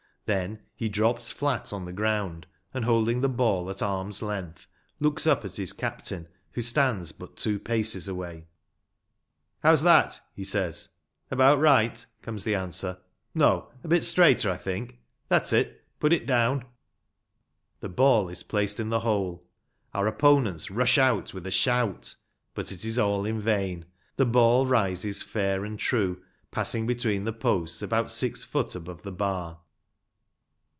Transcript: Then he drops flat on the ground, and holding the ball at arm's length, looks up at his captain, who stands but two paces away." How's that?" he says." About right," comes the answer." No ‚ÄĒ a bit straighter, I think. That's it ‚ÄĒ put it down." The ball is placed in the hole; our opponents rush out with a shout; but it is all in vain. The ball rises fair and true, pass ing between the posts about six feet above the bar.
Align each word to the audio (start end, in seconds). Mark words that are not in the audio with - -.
Then 0.27 0.61
he 0.77 0.87
drops 0.87 1.29
flat 1.29 1.73
on 1.73 1.83
the 1.83 1.91
ground, 1.91 2.47
and 2.73 2.85
holding 2.85 3.19
the 3.19 3.27
ball 3.27 3.69
at 3.69 3.81
arm's 3.81 4.21
length, 4.21 4.65
looks 4.97 5.27
up 5.27 5.43
at 5.43 5.57
his 5.57 5.73
captain, 5.73 6.29
who 6.51 6.61
stands 6.61 7.11
but 7.11 7.35
two 7.35 7.59
paces 7.59 8.07
away." 8.07 8.47
How's 9.63 9.81
that?" 9.83 10.21
he 10.37 10.45
says." 10.45 10.87
About 11.31 11.59
right," 11.59 12.05
comes 12.21 12.45
the 12.45 12.55
answer." 12.55 12.97
No 13.35 13.71
‚ÄĒ 13.79 13.83
a 13.83 13.87
bit 13.89 14.03
straighter, 14.05 14.49
I 14.49 14.55
think. 14.55 14.99
That's 15.27 15.51
it 15.51 15.81
‚ÄĒ 15.81 15.99
put 15.99 16.13
it 16.13 16.25
down." 16.25 16.63
The 17.81 17.89
ball 17.89 18.29
is 18.29 18.41
placed 18.41 18.79
in 18.79 18.87
the 18.89 19.01
hole; 19.01 19.45
our 19.93 20.07
opponents 20.07 20.71
rush 20.71 20.97
out 20.97 21.33
with 21.33 21.45
a 21.45 21.51
shout; 21.51 22.15
but 22.53 22.71
it 22.71 22.85
is 22.85 22.97
all 22.97 23.25
in 23.25 23.41
vain. 23.41 23.83
The 24.15 24.25
ball 24.27 24.65
rises 24.65 25.21
fair 25.23 25.65
and 25.65 25.77
true, 25.77 26.23
pass 26.51 26.73
ing 26.73 26.87
between 26.87 27.25
the 27.25 27.33
posts 27.33 27.81
about 27.81 28.11
six 28.11 28.45
feet 28.45 28.75
above 28.75 29.01
the 29.03 29.11
bar. 29.11 29.59